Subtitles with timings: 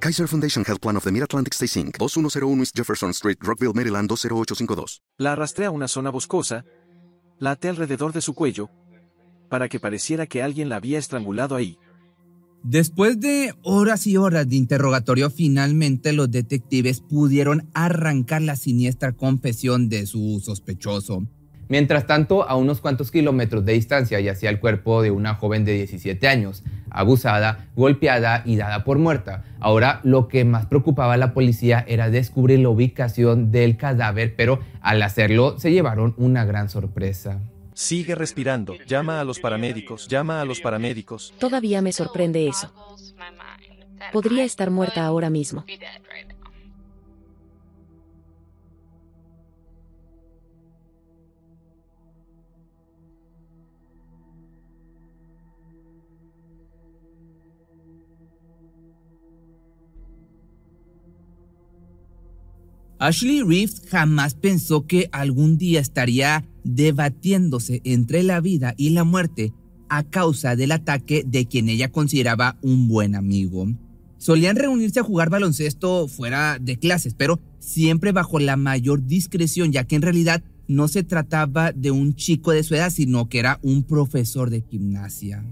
[0.00, 4.08] Kaiser Foundation Health Plan of the Mid-Atlantic Stay Inc., 2101 East Jefferson Street, Rockville, Maryland
[4.08, 5.02] 20852.
[5.18, 6.64] La arrastré a una zona boscosa,
[7.40, 8.70] la até alrededor de su cuello,
[9.48, 11.78] para que pareciera que alguien la había estrangulado ahí.
[12.62, 19.88] Después de horas y horas de interrogatorio, finalmente los detectives pudieron arrancar la siniestra confesión
[19.88, 21.26] de su sospechoso.
[21.68, 25.74] Mientras tanto, a unos cuantos kilómetros de distancia yacía el cuerpo de una joven de
[25.74, 29.44] 17 años, abusada, golpeada y dada por muerta.
[29.60, 34.60] Ahora lo que más preocupaba a la policía era descubrir la ubicación del cadáver, pero
[34.80, 37.40] al hacerlo se llevaron una gran sorpresa.
[37.74, 38.74] Sigue respirando.
[38.86, 40.08] Llama a los paramédicos.
[40.08, 41.32] Llama a los paramédicos.
[41.38, 42.72] Todavía me sorprende eso.
[44.12, 45.64] Podría estar muerta ahora mismo.
[62.98, 69.52] Ashley Reeves jamás pensó que algún día estaría debatiéndose entre la vida y la muerte
[69.88, 73.68] a causa del ataque de quien ella consideraba un buen amigo.
[74.18, 79.84] Solían reunirse a jugar baloncesto fuera de clases, pero siempre bajo la mayor discreción, ya
[79.84, 83.60] que en realidad no se trataba de un chico de su edad, sino que era
[83.62, 85.44] un profesor de gimnasia.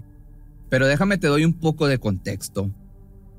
[0.69, 2.69] Pero déjame te doy un poco de contexto.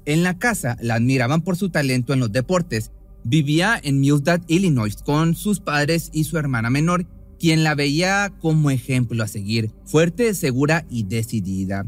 [0.07, 2.91] En la casa la admiraban por su talento en los deportes
[3.25, 7.07] Vivía en Mildad, Illinois, con sus padres y su hermana menor,
[7.39, 11.87] quien la veía como ejemplo a seguir, fuerte, segura y decidida.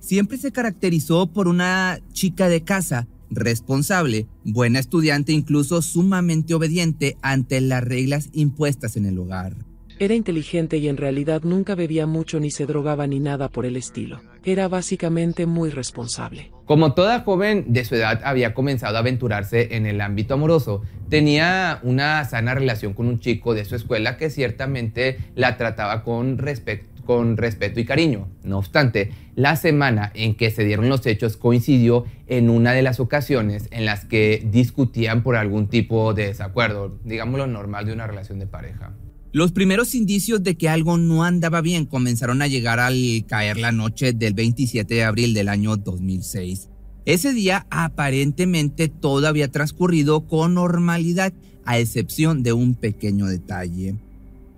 [0.00, 7.60] Siempre se caracterizó por una chica de casa, responsable, buena estudiante, incluso sumamente obediente ante
[7.60, 9.67] las reglas impuestas en el hogar.
[10.00, 13.76] Era inteligente y en realidad nunca bebía mucho ni se drogaba ni nada por el
[13.76, 14.20] estilo.
[14.44, 16.52] Era básicamente muy responsable.
[16.66, 21.80] Como toda joven de su edad había comenzado a aventurarse en el ámbito amoroso, tenía
[21.82, 27.80] una sana relación con un chico de su escuela que ciertamente la trataba con, respeto
[27.80, 28.28] y cariño.
[28.44, 33.00] No obstante, la semana en que se dieron los hechos coincidió en una de las
[33.00, 38.38] ocasiones en las que discutían por algún tipo de desacuerdo, digámoslo normal de una relación
[38.38, 38.92] de pareja.
[39.30, 42.96] Los primeros indicios de que algo no andaba bien comenzaron a llegar al
[43.26, 46.70] caer la noche del 27 de abril del año 2006.
[47.04, 51.34] Ese día aparentemente todo había transcurrido con normalidad,
[51.66, 53.96] a excepción de un pequeño detalle.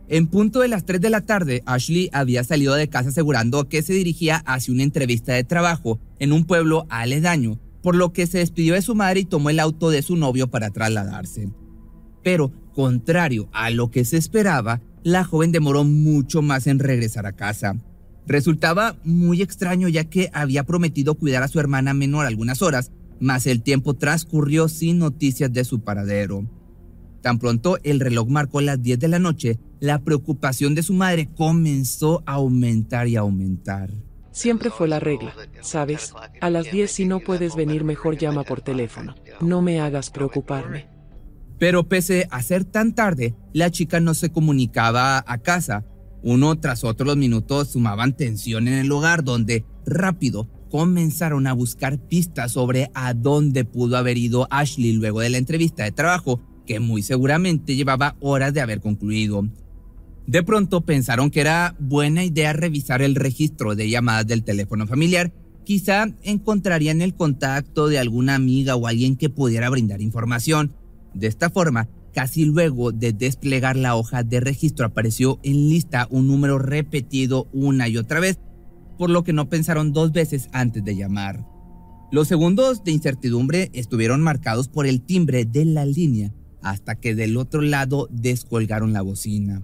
[0.08, 3.82] En punto de las 3 de la tarde, Ashley había salido de casa asegurando que
[3.82, 8.38] se dirigía hacia una entrevista de trabajo en un pueblo aledaño, por lo que se
[8.38, 11.48] despidió de su madre y tomó el auto de su novio para trasladarse.
[12.22, 17.32] Pero Contrario a lo que se esperaba, la joven demoró mucho más en regresar a
[17.32, 17.76] casa.
[18.26, 22.90] Resultaba muy extraño ya que había prometido cuidar a su hermana menor algunas horas,
[23.20, 26.48] mas el tiempo transcurrió sin noticias de su paradero.
[27.20, 31.28] Tan pronto el reloj marcó las 10 de la noche, la preocupación de su madre
[31.36, 33.90] comenzó a aumentar y aumentar.
[34.32, 36.14] Siempre fue la regla, ¿sabes?
[36.40, 39.16] A las 10 si no puedes venir mejor llama por teléfono.
[39.42, 40.86] No me hagas preocuparme.
[41.60, 45.84] Pero pese a ser tan tarde, la chica no se comunicaba a casa.
[46.22, 51.98] Uno tras otro los minutos sumaban tensión en el hogar donde rápido comenzaron a buscar
[51.98, 56.80] pistas sobre a dónde pudo haber ido Ashley luego de la entrevista de trabajo, que
[56.80, 59.46] muy seguramente llevaba horas de haber concluido.
[60.26, 65.32] De pronto pensaron que era buena idea revisar el registro de llamadas del teléfono familiar.
[65.64, 70.79] Quizá encontrarían el contacto de alguna amiga o alguien que pudiera brindar información.
[71.14, 76.26] De esta forma, casi luego de desplegar la hoja de registro apareció en lista un
[76.26, 78.38] número repetido una y otra vez,
[78.98, 81.46] por lo que no pensaron dos veces antes de llamar.
[82.12, 87.36] Los segundos de incertidumbre estuvieron marcados por el timbre de la línea hasta que del
[87.36, 89.62] otro lado descolgaron la bocina.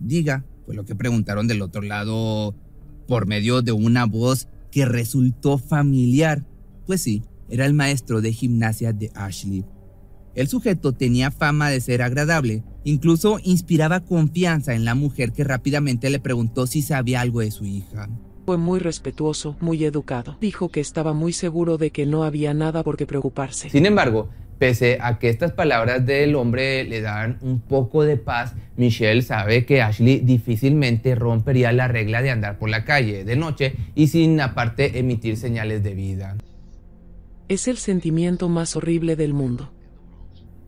[0.00, 2.54] Diga, fue lo que preguntaron del otro lado
[3.06, 6.44] por medio de una voz que resultó familiar.
[6.86, 9.64] Pues sí, era el maestro de gimnasia de Ashley.
[10.34, 16.10] El sujeto tenía fama de ser agradable, incluso inspiraba confianza en la mujer que rápidamente
[16.10, 18.08] le preguntó si sabía algo de su hija.
[18.46, 20.36] Fue muy respetuoso, muy educado.
[20.40, 23.70] Dijo que estaba muy seguro de que no había nada por qué preocuparse.
[23.70, 24.28] Sin embargo,
[24.58, 29.66] Pese a que estas palabras del hombre le dan un poco de paz, Michelle sabe
[29.66, 34.40] que Ashley difícilmente rompería la regla de andar por la calle de noche y sin
[34.40, 36.36] aparte emitir señales de vida.
[37.48, 39.73] Es el sentimiento más horrible del mundo.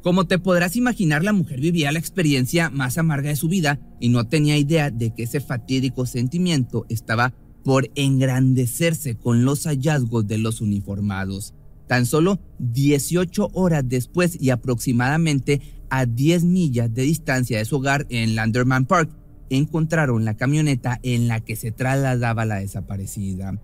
[0.06, 4.08] Como te podrás imaginar, la mujer vivía la experiencia más amarga de su vida y
[4.08, 10.38] no tenía idea de que ese fatídico sentimiento estaba por engrandecerse con los hallazgos de
[10.38, 11.54] los uniformados.
[11.88, 15.60] Tan solo 18 horas después y aproximadamente
[15.90, 19.10] a 10 millas de distancia de su hogar en Landerman Park,
[19.50, 23.60] encontraron la camioneta en la que se trasladaba la desaparecida.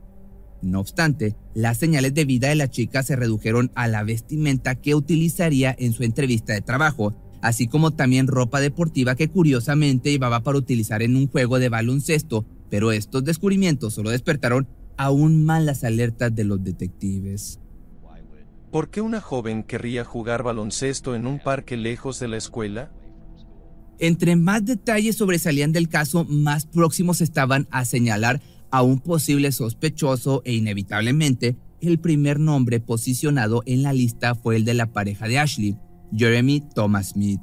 [0.63, 4.95] No obstante, las señales de vida de la chica se redujeron a la vestimenta que
[4.95, 10.59] utilizaría en su entrevista de trabajo, así como también ropa deportiva que curiosamente llevaba para
[10.59, 14.67] utilizar en un juego de baloncesto pero estos descubrimientos solo despertaron
[14.97, 17.61] aún más las alertas de los detectives.
[18.71, 22.91] ¿Por qué una joven querría jugar baloncesto en un parque lejos de la escuela?
[23.99, 28.41] Entre más detalles sobresalían del caso, más próximos estaban a señalar
[28.73, 34.65] a un posible sospechoso e inevitablemente el primer nombre posicionado en la lista fue el
[34.65, 35.77] de la pareja de Ashley,
[36.17, 37.41] Jeremy Thomas Smith.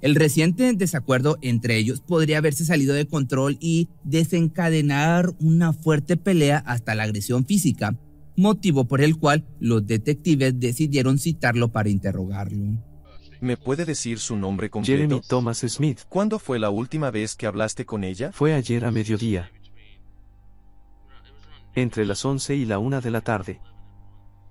[0.00, 6.58] El reciente desacuerdo entre ellos podría haberse salido de control y desencadenar una fuerte pelea
[6.66, 7.96] hasta la agresión física,
[8.36, 12.78] motivo por el cual los detectives decidieron citarlo para interrogarlo.
[13.40, 14.96] ¿Me puede decir su nombre completo?
[14.96, 16.00] Jeremy Thomas Smith.
[16.08, 18.32] ¿Cuándo fue la última vez que hablaste con ella?
[18.32, 19.50] Fue ayer a mediodía.
[21.80, 23.60] Entre las 11 y la 1 de la tarde.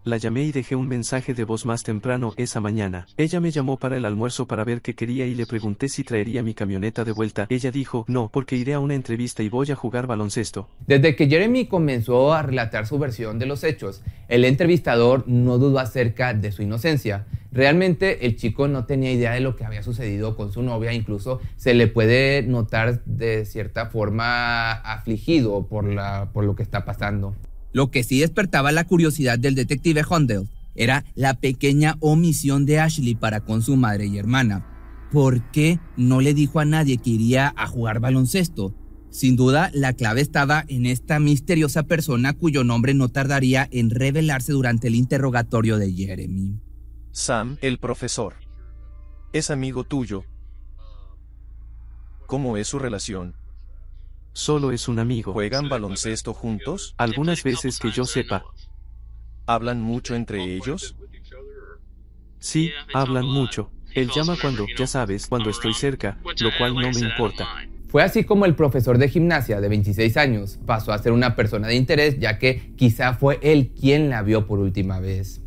[0.08, 3.08] La llamé y dejé un mensaje de voz más temprano esa mañana.
[3.18, 6.44] Ella me llamó para el almuerzo para ver qué quería y le pregunté si traería
[6.44, 7.46] mi camioneta de vuelta.
[7.50, 10.70] Ella dijo, no, porque iré a una entrevista y voy a jugar baloncesto.
[10.88, 15.80] Desde que Jeremy comenzó a relatar su versión de los hechos, el entrevistador no dudó
[15.80, 17.26] acerca de su inocencia.
[17.52, 21.42] Realmente el chico no tenía idea de lo que había sucedido con su novia, incluso
[21.58, 27.36] se le puede notar de cierta forma afligido por, la, por lo que está pasando.
[27.78, 33.14] Lo que sí despertaba la curiosidad del detective Hundell era la pequeña omisión de Ashley
[33.14, 34.66] para con su madre y hermana.
[35.12, 38.74] ¿Por qué no le dijo a nadie que iría a jugar baloncesto?
[39.12, 44.54] Sin duda, la clave estaba en esta misteriosa persona cuyo nombre no tardaría en revelarse
[44.54, 46.60] durante el interrogatorio de Jeremy.
[47.12, 48.38] Sam, el profesor.
[49.34, 50.24] Es amigo tuyo.
[52.26, 53.36] ¿Cómo es su relación?
[54.38, 55.34] Solo es un amigo.
[55.34, 56.94] ¿Juegan baloncesto juntos?
[56.98, 58.44] Algunas veces que yo sepa.
[59.48, 60.96] ¿Hablan mucho entre ellos?
[62.38, 63.72] Sí, hablan mucho.
[63.96, 67.48] Él llama cuando, ya sabes, cuando estoy cerca, lo cual no me importa.
[67.88, 71.68] Fue así como el profesor de gimnasia de 26 años pasó a ser una persona
[71.68, 75.42] de interés, ya que quizá fue él quien la vio por última vez.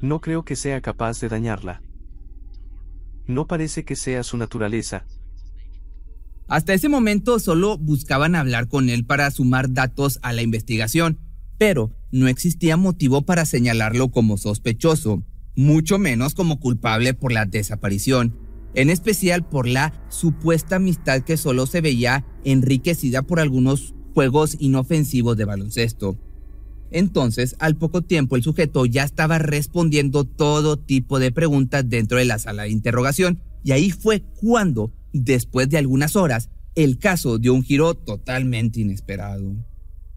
[0.00, 1.82] No creo que sea capaz de dañarla.
[3.28, 5.06] No parece que sea su naturaleza,
[6.50, 11.20] hasta ese momento solo buscaban hablar con él para sumar datos a la investigación,
[11.58, 15.22] pero no existía motivo para señalarlo como sospechoso,
[15.54, 18.36] mucho menos como culpable por la desaparición,
[18.74, 25.36] en especial por la supuesta amistad que solo se veía enriquecida por algunos juegos inofensivos
[25.36, 26.18] de baloncesto.
[26.90, 32.24] Entonces, al poco tiempo, el sujeto ya estaba respondiendo todo tipo de preguntas dentro de
[32.24, 37.54] la sala de interrogación, y ahí fue cuando Después de algunas horas, el caso dio
[37.54, 39.54] un giro totalmente inesperado.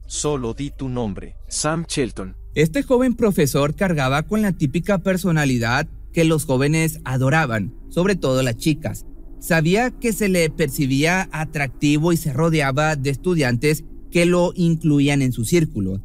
[0.06, 1.36] Solo di tu nombre.
[1.48, 2.36] Sam Shelton.
[2.56, 8.58] Este joven profesor cargaba con la típica personalidad que los jóvenes adoraban, sobre todo las
[8.58, 9.06] chicas.
[9.40, 15.34] Sabía que se le percibía atractivo y se rodeaba de estudiantes que lo incluían en
[15.34, 16.02] su círculo.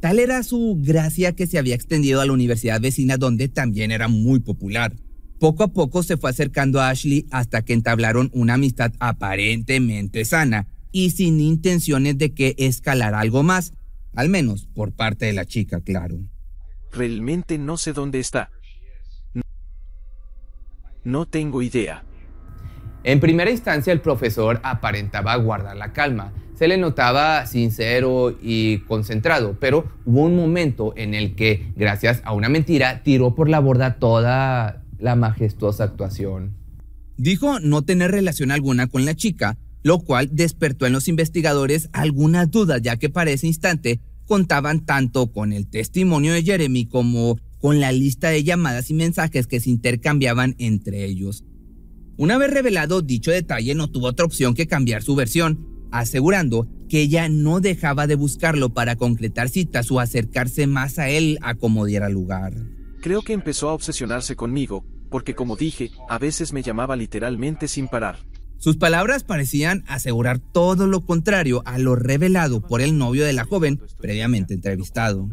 [0.00, 4.06] Tal era su gracia que se había extendido a la universidad vecina donde también era
[4.06, 4.94] muy popular.
[5.38, 10.66] Poco a poco se fue acercando a Ashley hasta que entablaron una amistad aparentemente sana
[10.90, 13.72] y sin intenciones de que escalara algo más,
[14.14, 16.18] al menos por parte de la chica, claro.
[16.92, 18.50] Realmente no sé dónde está.
[21.04, 22.04] No tengo idea.
[23.04, 26.32] En primera instancia el profesor aparentaba guardar la calma.
[26.54, 32.32] Se le notaba sincero y concentrado, pero hubo un momento en el que, gracias a
[32.32, 36.56] una mentira, tiró por la borda toda, la majestuosa actuación.
[37.16, 42.50] Dijo no tener relación alguna con la chica, lo cual despertó en los investigadores algunas
[42.50, 47.80] dudas, ya que para ese instante contaban tanto con el testimonio de Jeremy como con
[47.80, 51.44] la lista de llamadas y mensajes que se intercambiaban entre ellos.
[52.16, 57.00] Una vez revelado dicho detalle, no tuvo otra opción que cambiar su versión, asegurando que
[57.02, 61.86] ella no dejaba de buscarlo para concretar citas o acercarse más a él a como
[61.86, 62.54] diera lugar.
[63.08, 67.88] Creo que empezó a obsesionarse conmigo, porque como dije, a veces me llamaba literalmente sin
[67.88, 68.18] parar.
[68.58, 73.46] Sus palabras parecían asegurar todo lo contrario a lo revelado por el novio de la
[73.46, 75.26] joven previamente entrevistado.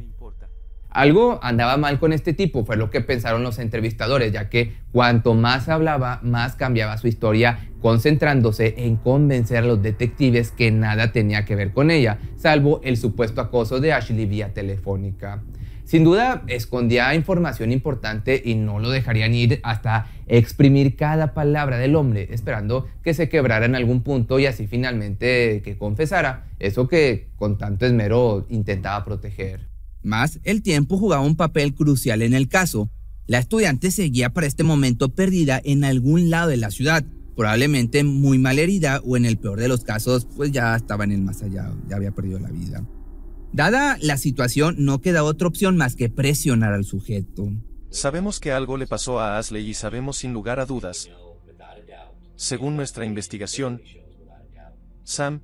[0.89, 5.33] Algo andaba mal con este tipo, fue lo que pensaron los entrevistadores, ya que cuanto
[5.33, 11.43] más hablaba, más cambiaba su historia, concentrándose en convencer a los detectives que nada tenía
[11.43, 15.43] que ver con ella, salvo el supuesto acoso de Ashley vía telefónica.
[15.85, 21.95] Sin duda, escondía información importante y no lo dejarían ir hasta exprimir cada palabra del
[21.95, 27.29] hombre, esperando que se quebrara en algún punto y así finalmente que confesara eso que
[27.35, 29.69] con tanto esmero intentaba proteger.
[30.01, 32.89] Más, el tiempo jugaba un papel crucial en el caso.
[33.27, 38.39] La estudiante seguía para este momento perdida en algún lado de la ciudad, probablemente muy
[38.39, 41.43] mal herida o en el peor de los casos, pues ya estaba en el más
[41.43, 42.83] allá, ya había perdido la vida.
[43.55, 47.53] Dada la situación, no queda otra opción más que presionar al sujeto.
[47.89, 51.09] Sabemos que algo le pasó a Ashley y sabemos sin lugar a dudas,
[52.35, 53.81] según nuestra investigación,
[55.05, 55.39] Sam,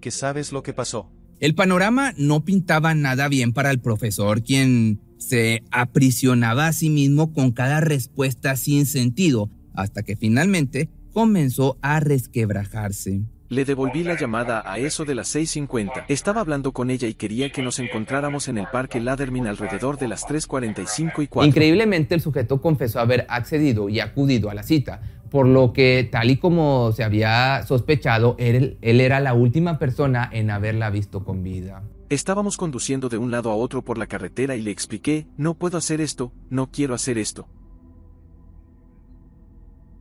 [0.00, 1.12] que sabes lo que pasó.
[1.38, 7.32] El panorama no pintaba nada bien para el profesor, quien se aprisionaba a sí mismo
[7.32, 13.22] con cada respuesta sin sentido, hasta que finalmente comenzó a resquebrajarse.
[13.50, 16.06] Le devolví la llamada a eso de las 6.50.
[16.08, 20.08] Estaba hablando con ella y quería que nos encontráramos en el parque Ladermin alrededor de
[20.08, 21.46] las 3.45 y 4.
[21.46, 26.30] Increíblemente el sujeto confesó haber accedido y acudido a la cita, por lo que tal
[26.30, 31.42] y como se había sospechado, él, él era la última persona en haberla visto con
[31.42, 31.82] vida.
[32.08, 35.76] Estábamos conduciendo de un lado a otro por la carretera y le expliqué, no puedo
[35.76, 37.48] hacer esto, no quiero hacer esto.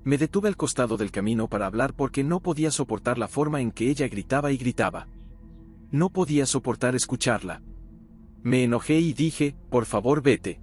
[0.03, 3.71] Me detuve al costado del camino para hablar porque no podía soportar la forma en
[3.71, 5.07] que ella gritaba y gritaba.
[5.91, 7.61] No podía soportar escucharla.
[8.41, 10.59] Me enojé y dije, por favor vete.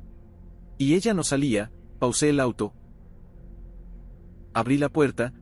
[0.76, 2.74] Y ella no salía, pausé el auto.
[4.52, 5.32] Abrí la puerta.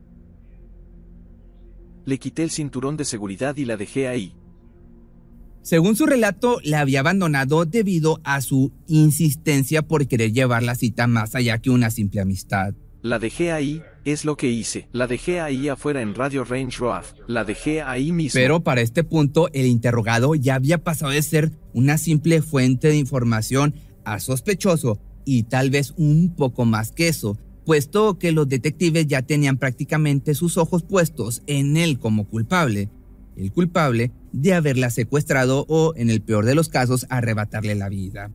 [2.05, 4.35] Le quité el cinturón de seguridad y la dejé ahí.
[5.61, 11.05] Según su relato, la había abandonado debido a su insistencia por querer llevar la cita
[11.05, 12.73] más allá que una simple amistad.
[13.01, 14.89] La dejé ahí, es lo que hice.
[14.91, 17.03] La dejé ahí afuera en Radio Range Road.
[17.27, 18.37] La dejé ahí mismo.
[18.37, 22.97] Pero para este punto, el interrogado ya había pasado de ser una simple fuente de
[22.97, 29.07] información a sospechoso y tal vez un poco más que eso, puesto que los detectives
[29.07, 32.89] ya tenían prácticamente sus ojos puestos en él como culpable.
[33.37, 38.31] El culpable de haberla secuestrado o, en el peor de los casos, arrebatarle la vida.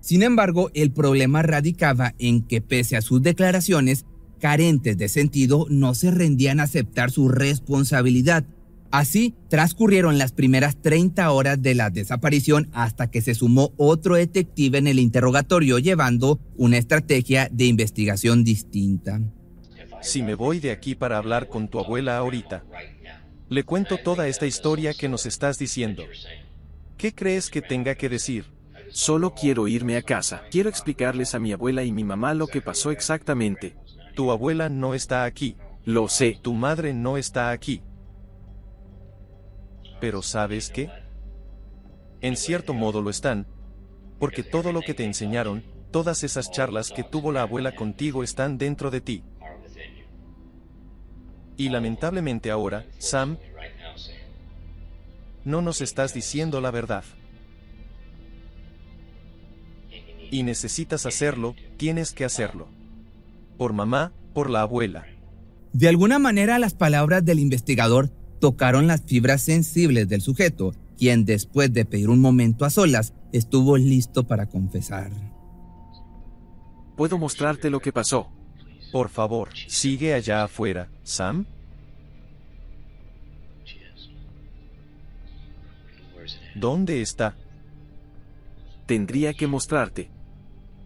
[0.00, 4.04] Sin embargo, el problema radicaba en que pese a sus declaraciones
[4.38, 8.44] carentes de sentido, no se rendían a aceptar su responsabilidad.
[8.90, 14.78] Así transcurrieron las primeras 30 horas de la desaparición hasta que se sumó otro detective
[14.78, 19.20] en el interrogatorio llevando una estrategia de investigación distinta.
[20.00, 22.64] Si me voy de aquí para hablar con tu abuela ahorita,
[23.50, 26.04] le cuento toda esta historia que nos estás diciendo.
[26.96, 28.46] ¿Qué crees que tenga que decir?
[28.90, 30.42] Solo quiero irme a casa.
[30.50, 33.76] Quiero explicarles a mi abuela y mi mamá lo que pasó exactamente.
[34.14, 35.56] Tu abuela no está aquí.
[35.84, 36.38] Lo sé.
[36.42, 37.82] Tu madre no está aquí.
[40.00, 40.90] Pero ¿sabes qué?
[42.20, 43.46] En cierto modo lo están.
[44.18, 48.58] Porque todo lo que te enseñaron, todas esas charlas que tuvo la abuela contigo están
[48.58, 49.24] dentro de ti.
[51.56, 53.36] Y lamentablemente ahora, Sam,
[55.44, 57.04] no nos estás diciendo la verdad.
[60.30, 62.68] Y necesitas hacerlo, tienes que hacerlo.
[63.56, 65.06] Por mamá, por la abuela.
[65.72, 71.72] De alguna manera las palabras del investigador tocaron las fibras sensibles del sujeto, quien después
[71.72, 75.10] de pedir un momento a solas, estuvo listo para confesar.
[76.96, 78.28] Puedo mostrarte lo que pasó.
[78.90, 81.46] Por favor, sigue allá afuera, Sam.
[86.54, 87.36] ¿Dónde está?
[88.86, 90.10] Tendría que mostrarte.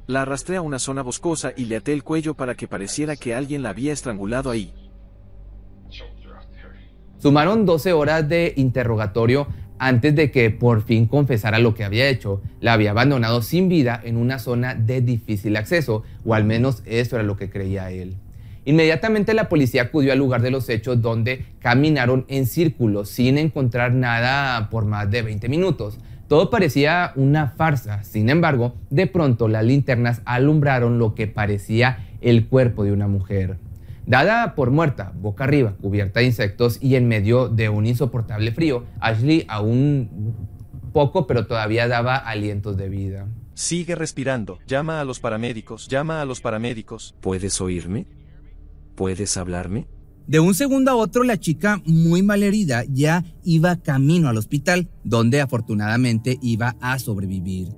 [0.06, 3.34] La arrastré a una zona boscosa y le até el cuello para que pareciera que
[3.34, 4.72] alguien la había estrangulado ahí.
[7.18, 9.46] Sumaron 12 horas de interrogatorio
[9.78, 12.42] antes de que por fin confesara lo que había hecho.
[12.60, 17.16] La había abandonado sin vida en una zona de difícil acceso, o al menos eso
[17.16, 18.16] era lo que creía él.
[18.64, 23.92] Inmediatamente la policía acudió al lugar de los hechos donde caminaron en círculo sin encontrar
[23.92, 25.98] nada por más de 20 minutos.
[26.32, 32.48] Todo parecía una farsa, sin embargo, de pronto las linternas alumbraron lo que parecía el
[32.48, 33.58] cuerpo de una mujer.
[34.06, 38.86] Dada por muerta, boca arriba, cubierta de insectos y en medio de un insoportable frío,
[38.98, 40.34] Ashley aún
[40.94, 43.28] poco pero todavía daba alientos de vida.
[43.52, 44.58] Sigue respirando.
[44.66, 45.86] Llama a los paramédicos.
[45.86, 47.14] Llama a los paramédicos.
[47.20, 48.06] ¿Puedes oírme?
[48.94, 49.86] ¿Puedes hablarme?
[50.26, 55.40] De un segundo a otro, la chica, muy malherida, ya iba camino al hospital, donde
[55.40, 57.68] afortunadamente iba a sobrevivir.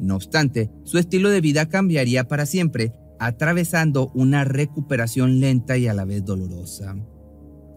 [0.00, 5.94] No obstante, su estilo de vida cambiaría para siempre, atravesando una recuperación lenta y a
[5.94, 6.96] la vez dolorosa.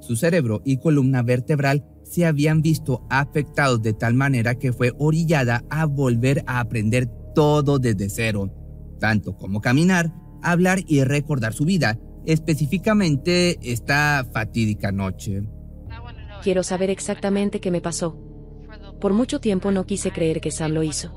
[0.02, 5.64] Su cerebro y columna vertebral se habían visto afectados de tal manera que fue orillada
[5.70, 8.52] a volver a aprender todo desde cero,
[9.00, 15.44] tanto como caminar, hablar y recordar su vida, específicamente esta fatídica noche.
[16.44, 18.20] Quiero saber exactamente qué me pasó.
[19.00, 21.14] Por mucho tiempo no quise creer que Sam lo hizo.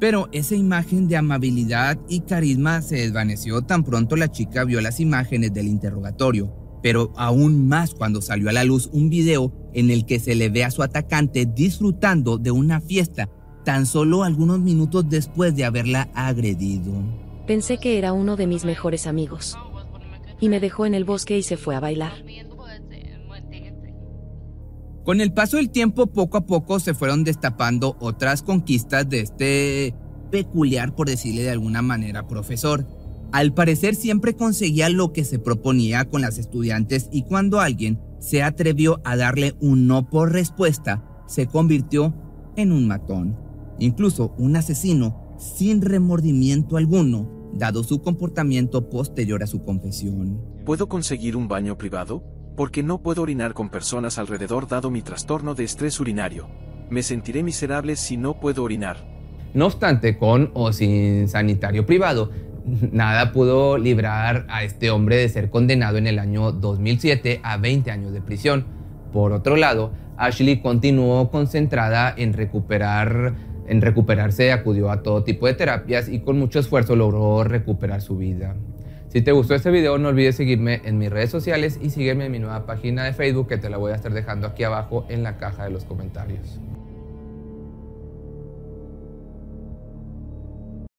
[0.00, 5.00] Pero esa imagen de amabilidad y carisma se desvaneció tan pronto la chica vio las
[5.00, 10.04] imágenes del interrogatorio, pero aún más cuando salió a la luz un video en el
[10.04, 13.30] que se le ve a su atacante disfrutando de una fiesta
[13.64, 16.92] tan solo algunos minutos después de haberla agredido.
[17.46, 19.56] Pensé que era uno de mis mejores amigos.
[20.40, 22.12] Y me dejó en el bosque y se fue a bailar.
[25.04, 29.94] Con el paso del tiempo, poco a poco se fueron destapando otras conquistas de este
[30.30, 32.86] peculiar, por decirle de alguna manera, profesor.
[33.30, 38.42] Al parecer siempre conseguía lo que se proponía con las estudiantes y cuando alguien se
[38.42, 42.14] atrevió a darle un no por respuesta, se convirtió
[42.56, 43.36] en un matón,
[43.78, 50.40] incluso un asesino sin remordimiento alguno, dado su comportamiento posterior a su confesión.
[50.64, 52.24] ¿Puedo conseguir un baño privado?
[52.56, 56.48] Porque no puedo orinar con personas alrededor dado mi trastorno de estrés urinario.
[56.90, 58.96] Me sentiré miserable si no puedo orinar.
[59.54, 62.30] No obstante, con o sin sanitario privado,
[62.92, 67.90] nada pudo librar a este hombre de ser condenado en el año 2007 a 20
[67.90, 68.66] años de prisión.
[69.12, 73.34] Por otro lado, Ashley continuó concentrada en recuperar
[73.66, 78.16] en recuperarse, acudió a todo tipo de terapias y con mucho esfuerzo logró recuperar su
[78.16, 78.54] vida.
[79.08, 82.32] Si te gustó este video, no olvides seguirme en mis redes sociales y sígueme en
[82.32, 85.22] mi nueva página de Facebook que te la voy a estar dejando aquí abajo en
[85.22, 86.58] la caja de los comentarios.